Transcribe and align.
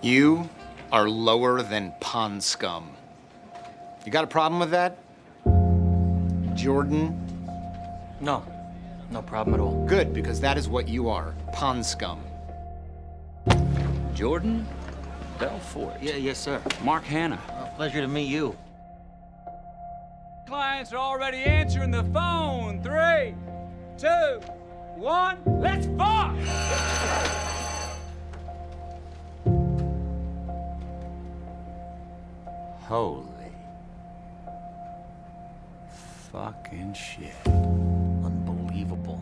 You 0.00 0.48
are 0.92 1.08
lower 1.08 1.60
than 1.62 1.92
pond 2.00 2.42
scum. 2.42 2.90
You 4.06 4.12
got 4.12 4.22
a 4.22 4.28
problem 4.28 4.60
with 4.60 4.70
that? 4.70 4.96
Jordan? 6.54 7.18
No, 8.20 8.44
no 9.10 9.22
problem 9.22 9.54
at 9.54 9.60
all. 9.60 9.84
Good, 9.86 10.14
because 10.14 10.40
that 10.40 10.56
is 10.56 10.68
what 10.68 10.86
you 10.86 11.08
are 11.08 11.34
pond 11.52 11.84
scum. 11.84 12.20
Jordan 14.14 14.66
Belfort. 15.38 16.00
Yeah, 16.00 16.16
yes, 16.16 16.38
sir. 16.38 16.62
Mark 16.84 17.02
Hanna. 17.04 17.40
Uh, 17.48 17.66
pleasure 17.76 18.00
to 18.00 18.08
meet 18.08 18.28
you. 18.28 18.56
Clients 20.46 20.92
are 20.92 20.98
already 20.98 21.38
answering 21.38 21.90
the 21.90 22.04
phone. 22.04 22.82
Three, 22.82 23.34
two, 23.98 24.40
one, 24.96 25.38
let's 25.44 25.86
fuck! 25.98 27.44
Holy 32.88 33.52
fucking 36.32 36.94
shit. 36.94 37.34
Unbelievable. 37.44 39.20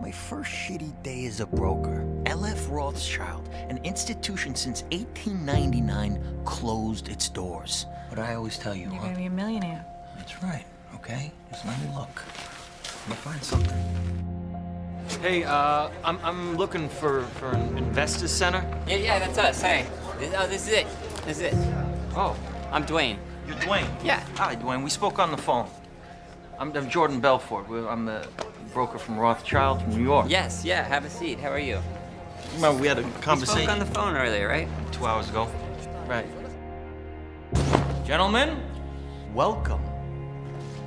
My 0.00 0.12
first 0.12 0.52
shitty 0.52 0.92
day 1.02 1.26
as 1.26 1.40
a 1.40 1.46
broker. 1.46 2.06
LF 2.22 2.70
Rothschild, 2.70 3.48
an 3.68 3.78
institution 3.78 4.54
since 4.54 4.82
1899, 4.92 6.42
closed 6.44 7.08
its 7.08 7.28
doors. 7.28 7.86
But 8.10 8.20
I 8.20 8.36
always 8.36 8.58
tell 8.58 8.76
you, 8.76 8.84
You're 8.84 8.92
huh? 8.92 9.06
gonna 9.06 9.16
be 9.16 9.26
a 9.26 9.30
millionaire. 9.30 9.84
That's 10.16 10.40
right, 10.40 10.64
okay? 10.94 11.32
Just 11.50 11.66
let 11.66 11.76
me 11.80 11.88
look. 11.96 12.22
I'm 12.86 13.08
gonna 13.08 13.16
find 13.16 13.42
something. 13.42 14.20
Hey, 15.20 15.42
uh, 15.42 15.90
I'm, 16.04 16.20
I'm 16.22 16.56
looking 16.56 16.88
for, 16.88 17.22
for 17.40 17.48
an 17.48 17.76
investor 17.76 18.28
center. 18.28 18.64
Yeah, 18.86 18.96
yeah, 18.98 19.18
that's 19.18 19.38
us. 19.38 19.60
Hey, 19.60 19.84
this, 20.20 20.32
oh, 20.36 20.46
this 20.46 20.68
is 20.68 20.72
it. 20.74 20.86
This 21.24 21.38
is 21.38 21.42
it. 21.42 21.54
Oh, 22.16 22.36
I'm 22.74 22.84
Dwayne. 22.84 23.18
you're 23.46 23.54
Dwayne. 23.58 23.86
Yeah. 24.02 24.20
Hi, 24.34 24.56
Dwayne. 24.56 24.82
We 24.82 24.90
spoke 24.90 25.20
on 25.20 25.30
the 25.30 25.36
phone. 25.36 25.68
I'm, 26.58 26.76
I'm 26.76 26.90
Jordan 26.90 27.20
Belfort. 27.20 27.66
I'm 27.70 28.04
the 28.04 28.26
broker 28.72 28.98
from 28.98 29.16
Rothschild 29.16 29.80
from 29.80 29.90
New 29.90 30.02
York. 30.02 30.26
Yes, 30.28 30.64
yeah. 30.64 30.82
Have 30.82 31.04
a 31.04 31.08
seat. 31.08 31.38
How 31.38 31.50
are 31.50 31.58
you? 31.60 31.78
Remember, 32.56 32.82
we 32.82 32.88
had 32.88 32.98
a 32.98 33.02
conversation. 33.20 33.60
We 33.60 33.62
spoke 33.66 33.72
on 33.74 33.78
the 33.78 33.86
phone 33.86 34.16
earlier, 34.16 34.48
right? 34.48 34.66
two 34.90 35.06
hours 35.06 35.30
ago. 35.30 35.48
Right. 36.08 36.26
Gentlemen, 38.04 38.60
welcome 39.34 39.80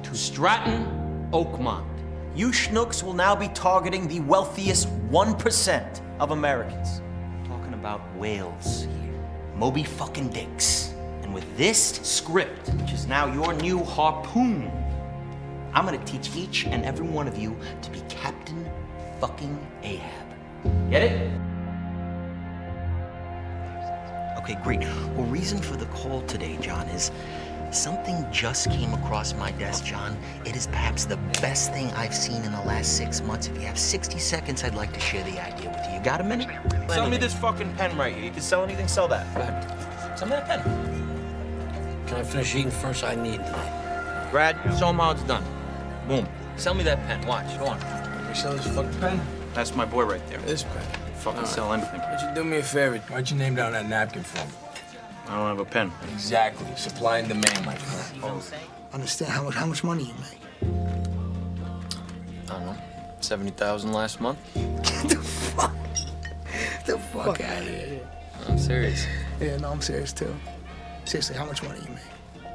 to 0.03 0.13
Stratton 0.13 1.29
Oakmont. 1.31 1.87
You 2.35 2.49
schnooks 2.49 3.01
will 3.01 3.13
now 3.13 3.33
be 3.33 3.47
targeting 3.47 4.09
the 4.09 4.19
wealthiest 4.19 4.89
1% 5.09 6.01
of 6.19 6.31
Americans. 6.31 7.01
Talking 7.47 7.75
about 7.75 8.01
whales 8.17 8.89
here. 9.01 9.13
Moby 9.55 9.85
fucking 9.85 10.31
dicks. 10.31 10.93
And 11.27 11.33
with 11.33 11.57
this 11.57 11.99
script, 12.03 12.69
which 12.69 12.93
is 12.93 13.05
now 13.05 13.25
your 13.33 13.53
new 13.53 13.83
harpoon, 13.83 14.71
I'm 15.73 15.83
gonna 15.83 15.97
teach 16.05 16.33
each 16.37 16.65
and 16.65 16.85
every 16.85 17.05
one 17.05 17.27
of 17.27 17.37
you 17.37 17.53
to 17.81 17.91
be 17.91 17.99
Captain 18.07 18.65
fucking 19.19 19.59
Ahab. 19.83 20.89
Get 20.89 21.03
it? 21.03 21.31
Okay, 24.37 24.57
great. 24.63 24.79
Well, 25.17 25.25
reason 25.25 25.57
for 25.61 25.75
the 25.75 25.87
call 25.87 26.21
today, 26.21 26.57
John, 26.61 26.87
is 26.87 27.11
something 27.71 28.25
just 28.31 28.71
came 28.71 28.93
across 28.93 29.33
my 29.33 29.51
desk, 29.51 29.83
John. 29.83 30.17
It 30.45 30.55
is 30.55 30.67
perhaps 30.67 31.03
the 31.03 31.17
best 31.41 31.73
thing 31.73 31.91
I've 31.91 32.15
seen 32.15 32.41
in 32.45 32.53
the 32.53 32.61
last 32.61 32.95
six 32.95 33.19
months. 33.19 33.47
If 33.47 33.55
you 33.55 33.63
have 33.63 33.77
60 33.77 34.17
seconds, 34.17 34.63
I'd 34.63 34.75
like 34.75 34.93
to 34.93 35.01
share 35.01 35.25
the 35.25 35.45
idea 35.45 35.71
with 35.71 35.85
you. 35.89 35.97
You 35.97 36.03
got 36.05 36.21
a 36.21 36.23
minute? 36.23 36.47
Sell 36.87 37.09
me 37.09 37.17
this 37.17 37.33
fucking 37.33 37.75
pen 37.75 37.97
right 37.97 38.15
here. 38.15 38.23
You 38.23 38.31
can 38.31 38.39
sell 38.39 38.63
anything, 38.63 38.87
sell 38.87 39.09
that. 39.09 39.35
Go 39.35 39.41
ahead. 39.41 40.17
Sell 40.17 40.29
me 40.29 40.35
that 40.35 40.47
pen. 40.47 41.06
Can 42.17 42.25
I 42.25 42.29
finish 42.29 42.55
eating 42.55 42.71
first? 42.71 43.03
I 43.03 43.13
need 43.13 43.35
tonight. 43.45 44.29
Brad, 44.31 44.57
show 44.79 44.89
'em 44.89 44.97
how 44.97 45.11
it's 45.11 45.21
done. 45.21 45.43
Boom. 46.07 46.27
Sell 46.55 46.73
me 46.73 46.83
that 46.83 46.97
pen. 47.05 47.23
Watch. 47.27 47.45
Go 47.59 47.67
on. 47.67 47.79
You 48.27 48.33
sell 48.33 48.53
this 48.53 48.65
fucking 48.65 48.99
pen? 48.99 49.21
That's 49.53 49.75
my 49.75 49.85
boy 49.85 50.03
right 50.05 50.27
there. 50.27 50.39
This 50.39 50.63
pen. 50.63 50.81
Fucking 51.17 51.37
All 51.37 51.45
right. 51.45 51.47
sell 51.47 51.73
anything. 51.73 52.01
Would 52.09 52.19
you 52.21 52.33
do 52.33 52.43
me 52.43 52.57
a 52.57 52.63
favor? 52.63 52.99
Write 53.11 53.29
your 53.29 53.37
name 53.37 53.53
down 53.53 53.67
on 53.67 53.73
that 53.73 53.87
napkin 53.87 54.23
for 54.23 54.43
me. 54.47 54.51
I 55.27 55.35
don't 55.37 55.45
have 55.47 55.59
a 55.59 55.65
pen. 55.65 55.91
Exactly. 56.11 56.65
Supply 56.75 57.19
and 57.19 57.27
demand, 57.27 57.63
my 57.67 57.75
friend. 57.75 58.41
Understand 58.93 59.31
how 59.33 59.43
much 59.43 59.53
how 59.53 59.67
much 59.67 59.83
money 59.83 60.05
you 60.05 60.15
make? 60.15 60.41
I 62.49 62.53
don't 62.53 62.65
know. 62.65 62.77
70,000 63.19 63.93
last 63.93 64.19
month? 64.21 64.39
Get 64.55 65.09
the 65.09 65.17
fuck? 65.21 65.75
The 66.87 66.97
fuck 66.97 67.41
out 67.41 67.61
of 67.61 67.67
here. 67.67 67.99
I'm 68.49 68.57
serious. 68.57 69.05
Yeah, 69.39 69.57
no, 69.57 69.69
I'm 69.69 69.81
serious 69.81 70.13
too. 70.13 70.35
Seriously, 71.07 71.37
how 71.37 71.45
much 71.45 71.63
money 71.63 71.79
you 71.79 71.89
make? 71.91 72.45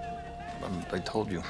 I'm, 0.63 0.85
I 0.93 0.99
told 0.99 1.33
you. 1.33 1.43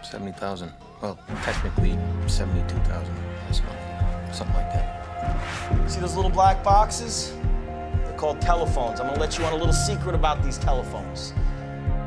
70,000. 0.00 0.72
Well, 1.02 1.18
technically 1.42 1.98
72,000 2.26 3.14
last 3.44 3.62
month. 3.64 4.34
Something 4.34 4.56
like 4.56 4.72
that. 4.72 5.90
See 5.90 6.00
those 6.00 6.16
little 6.16 6.30
black 6.30 6.64
boxes? 6.64 7.34
They're 7.66 8.16
called 8.16 8.40
telephones. 8.40 8.98
I'm 8.98 9.08
gonna 9.08 9.20
let 9.20 9.36
you 9.36 9.44
on 9.44 9.52
a 9.52 9.56
little 9.56 9.74
secret 9.74 10.14
about 10.14 10.42
these 10.42 10.56
telephones. 10.56 11.34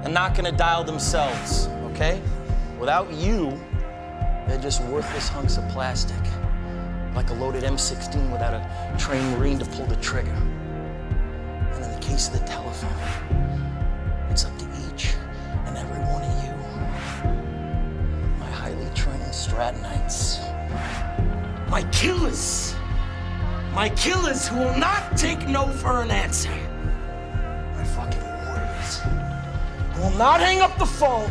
They're 0.02 0.12
not 0.12 0.34
gonna 0.34 0.52
dial 0.52 0.84
themselves, 0.84 1.68
okay? 1.92 2.20
Without 2.80 3.14
you, 3.14 3.52
they're 4.48 4.60
just 4.60 4.82
worthless 4.86 5.30
hunks 5.30 5.58
of 5.58 5.70
plastic. 5.70 6.18
Like 7.14 7.30
a 7.30 7.36
loaded 7.36 7.64
M16 7.64 8.32
without 8.32 8.56
a 8.56 8.98
trained 8.98 9.38
Marine 9.38 9.60
to 9.60 9.66
pull 9.66 9.86
the 9.86 9.98
trigger. 9.98 10.32
And 10.32 11.86
in 11.86 11.92
the 11.92 12.00
case 12.00 12.28
of 12.28 12.40
the 12.40 12.46
telephone, 12.48 13.62
it's 14.32 14.46
up 14.46 14.58
to 14.58 14.66
each 14.88 15.14
and 15.66 15.78
every 15.78 16.00
one 16.06 16.24
of 16.24 16.44
you. 16.44 16.54
My 18.40 18.50
highly 18.50 18.90
trained 18.96 19.22
Strattonites. 19.24 20.40
My 21.70 21.84
killers. 21.92 22.74
My 23.74 23.90
killers 23.90 24.48
who 24.48 24.56
will 24.56 24.78
not 24.78 25.18
take 25.18 25.46
no 25.50 25.68
for 25.68 26.02
an 26.02 26.12
answer. 26.12 26.50
My 27.76 27.84
fucking 27.84 28.24
warriors. 28.24 29.02
Who 29.96 30.02
will 30.04 30.18
not 30.18 30.40
hang 30.40 30.62
up 30.62 30.78
the 30.78 30.86
phone 30.86 31.30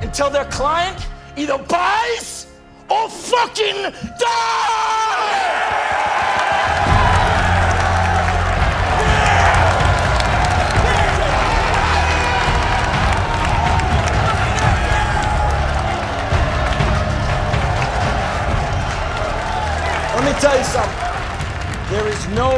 until 0.00 0.30
their 0.30 0.46
client 0.46 1.04
either 1.36 1.58
buys 1.58 2.46
or 2.88 3.10
fucking 3.10 3.92
dies! 4.20 4.99
There 21.90 22.06
is 22.06 22.28
no 22.28 22.54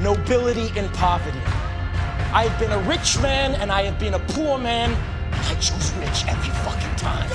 nobility 0.00 0.76
in 0.76 0.88
poverty. 0.88 1.38
I 2.34 2.48
have 2.48 2.58
been 2.58 2.72
a 2.72 2.80
rich 2.80 3.16
man 3.20 3.54
and 3.54 3.70
I 3.70 3.82
have 3.82 3.96
been 4.00 4.14
a 4.14 4.18
poor 4.18 4.58
man. 4.58 4.90
I 5.30 5.54
choose 5.60 5.92
rich 6.00 6.26
every 6.26 6.50
fucking 6.66 6.96
time. 6.96 7.28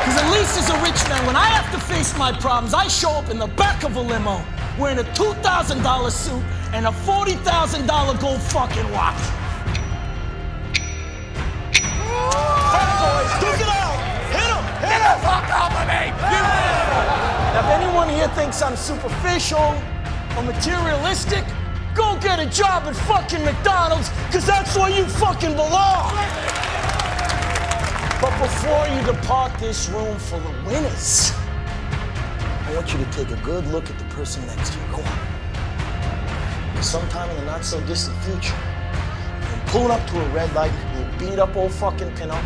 Because 0.00 0.16
at 0.22 0.32
least 0.32 0.56
as 0.56 0.70
a 0.70 0.80
rich 0.80 1.06
man, 1.10 1.26
when 1.26 1.36
I 1.36 1.44
have 1.44 1.70
to 1.72 1.78
face 1.78 2.16
my 2.16 2.32
problems, 2.32 2.72
I 2.72 2.88
show 2.88 3.10
up 3.10 3.28
in 3.28 3.38
the 3.38 3.46
back 3.46 3.84
of 3.84 3.96
a 3.96 4.00
limo 4.00 4.42
wearing 4.78 5.00
a 5.00 5.04
$2,000 5.12 6.10
suit 6.10 6.42
and 6.72 6.86
a 6.86 6.90
$40,000 6.90 8.20
gold 8.22 8.40
fucking 8.40 8.90
watch. 8.90 9.43
Thinks 18.32 18.62
I'm 18.62 18.74
superficial 18.74 19.80
or 20.36 20.42
materialistic, 20.42 21.44
go 21.94 22.18
get 22.20 22.40
a 22.40 22.46
job 22.46 22.82
at 22.84 22.96
fucking 22.96 23.44
McDonald's, 23.44 24.10
because 24.26 24.44
that's 24.44 24.76
where 24.76 24.90
you 24.90 25.04
fucking 25.04 25.52
belong. 25.52 26.10
But 28.20 28.36
before 28.42 28.88
you 28.88 29.06
depart 29.06 29.56
this 29.60 29.88
room 29.90 30.18
full 30.18 30.40
of 30.40 30.66
winners, 30.66 31.32
I 32.66 32.72
want 32.74 32.92
you 32.92 32.98
to 32.98 33.10
take 33.12 33.30
a 33.30 33.40
good 33.44 33.66
look 33.68 33.88
at 33.88 33.98
the 33.98 34.04
person 34.06 34.44
next 34.46 34.72
to 34.72 34.80
you. 34.80 34.86
Go 34.86 34.96
on. 34.96 35.18
Because 36.72 36.90
sometime 36.90 37.30
in 37.30 37.36
the 37.36 37.44
not 37.44 37.64
so 37.64 37.80
distant 37.82 38.18
future, 38.24 38.56
you're 39.48 39.66
pulling 39.66 39.92
up 39.92 40.04
to 40.08 40.20
a 40.20 40.28
red 40.30 40.52
light, 40.54 40.72
you 40.96 41.28
beat 41.28 41.38
up 41.38 41.54
old 41.54 41.72
fucking 41.72 42.10
Pinto. 42.16 42.40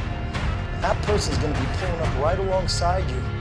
That 0.82 1.00
person's 1.02 1.38
gonna 1.38 1.58
be 1.58 1.66
pulling 1.78 2.00
up 2.00 2.22
right 2.22 2.38
alongside 2.38 3.08
you 3.08 3.37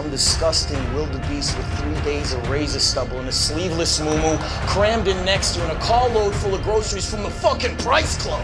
Some 0.00 0.10
disgusting 0.10 0.94
wildebeest 0.94 1.58
with 1.58 1.78
three 1.78 2.00
days 2.04 2.32
of 2.32 2.48
razor 2.48 2.80
stubble 2.80 3.18
and 3.18 3.28
a 3.28 3.32
sleeveless 3.32 4.00
moo 4.00 4.38
crammed 4.66 5.08
in 5.08 5.24
next 5.26 5.56
to 5.56 5.64
in 5.64 5.70
a 5.70 5.78
carload 5.78 6.34
full 6.36 6.54
of 6.54 6.62
groceries 6.62 7.04
from 7.04 7.22
the 7.22 7.28
fucking 7.28 7.76
Price 7.76 8.16
Club. 8.16 8.40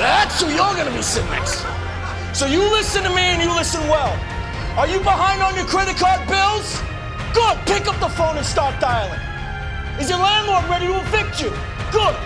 That's 0.00 0.40
who 0.40 0.48
you're 0.48 0.74
gonna 0.74 0.96
be 0.96 1.02
sitting 1.02 1.28
next 1.28 1.60
to. 1.60 1.68
So 2.32 2.46
you 2.46 2.60
listen 2.72 3.02
to 3.02 3.10
me 3.10 3.20
and 3.20 3.42
you 3.42 3.54
listen 3.54 3.82
well. 3.90 4.18
Are 4.78 4.88
you 4.88 4.98
behind 5.00 5.42
on 5.42 5.54
your 5.54 5.66
credit 5.66 5.96
card 5.96 6.26
bills? 6.26 6.80
Good. 7.34 7.58
Pick 7.66 7.86
up 7.88 8.00
the 8.00 8.08
phone 8.08 8.38
and 8.38 8.46
start 8.46 8.80
dialing. 8.80 9.20
Is 10.00 10.08
your 10.08 10.18
landlord 10.18 10.64
ready 10.64 10.86
to 10.86 10.96
evict 10.96 11.42
you? 11.42 11.52
Good. 11.92 12.16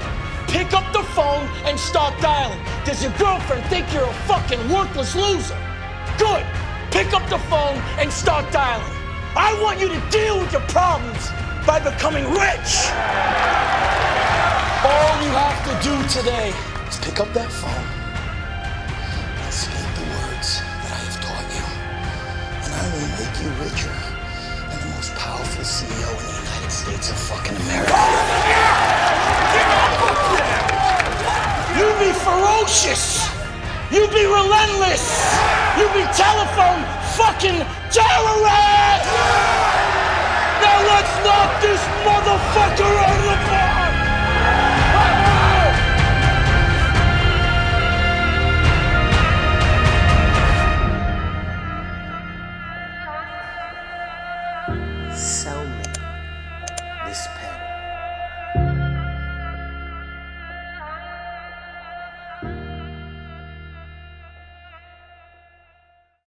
Pick 0.46 0.72
up 0.74 0.86
the 0.92 1.02
phone 1.18 1.44
and 1.64 1.76
start 1.76 2.14
dialing. 2.22 2.60
Does 2.84 3.02
your 3.02 3.12
girlfriend 3.18 3.66
think 3.66 3.92
you're 3.92 4.06
a 4.06 4.14
fucking 4.30 4.62
worthless 4.70 5.16
loser? 5.16 5.58
Good. 6.18 6.46
Pick 7.00 7.14
up 7.14 7.26
the 7.30 7.38
phone 7.48 7.78
and 7.96 8.12
start 8.12 8.44
dialing. 8.52 8.92
I 9.34 9.58
want 9.62 9.80
you 9.80 9.88
to 9.88 10.00
deal 10.10 10.38
with 10.38 10.52
your 10.52 10.60
problems 10.68 11.30
by 11.66 11.80
becoming 11.80 12.28
rich. 12.28 12.92
All 14.84 15.12
you 15.24 15.32
have 15.32 15.56
to 15.64 15.72
do 15.80 15.96
today 16.12 16.52
is 16.92 17.00
pick 17.00 17.18
up 17.18 17.32
that 17.32 17.48
phone 17.48 17.88
and 19.32 19.48
speak 19.48 19.88
the 19.96 20.06
words 20.12 20.60
that 20.60 20.92
I 20.92 21.00
have 21.08 21.16
taught 21.24 21.48
you. 21.56 21.64
And 22.68 22.72
I 22.76 22.84
will 22.92 23.08
make 23.16 23.32
you 23.40 23.48
richer 23.64 23.96
than 24.68 24.78
the 24.84 24.92
most 24.92 25.16
powerful 25.16 25.64
CEO 25.64 26.04
in 26.04 26.24
the 26.28 26.36
United 26.36 26.68
States 26.68 27.08
of 27.08 27.16
fucking 27.16 27.56
America. 27.64 27.96
You 31.80 31.88
be 31.96 32.12
ferocious. 32.12 33.24
You 33.88 34.04
be 34.12 34.26
relentless. 34.28 35.59
You 35.80 35.88
be 35.94 36.04
telephone 36.12 36.84
fucking 37.16 37.64
terrorist. 37.90 39.06
Now 40.60 40.78
let's 40.90 41.14
knock 41.24 41.50
this 41.62 41.80
motherfucker 42.04 42.92
out 43.00 43.16
of 43.16 43.24
the 43.24 43.36
park. 43.48 43.94
Sell 55.16 55.64
me 55.64 55.84
this 57.06 57.26
pen. 57.38 57.69